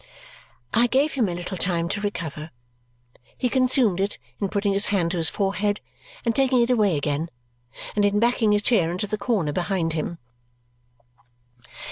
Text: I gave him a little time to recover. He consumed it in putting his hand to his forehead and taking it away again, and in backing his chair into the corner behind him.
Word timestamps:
I 0.73 0.87
gave 0.87 1.13
him 1.13 1.29
a 1.29 1.35
little 1.35 1.57
time 1.57 1.87
to 1.89 2.01
recover. 2.01 2.49
He 3.37 3.49
consumed 3.49 3.99
it 3.99 4.17
in 4.39 4.49
putting 4.49 4.73
his 4.73 4.87
hand 4.87 5.11
to 5.11 5.17
his 5.17 5.29
forehead 5.29 5.79
and 6.25 6.35
taking 6.35 6.59
it 6.59 6.71
away 6.71 6.97
again, 6.97 7.29
and 7.95 8.03
in 8.03 8.19
backing 8.19 8.51
his 8.51 8.63
chair 8.63 8.89
into 8.89 9.05
the 9.05 9.19
corner 9.19 9.51
behind 9.53 9.93
him. 9.93 10.17